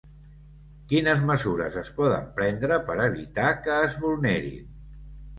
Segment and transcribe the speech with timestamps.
[0.91, 4.65] Quines mesures es poden prendre per evitar que es vulnerin?